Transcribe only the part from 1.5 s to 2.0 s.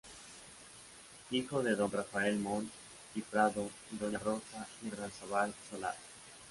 de don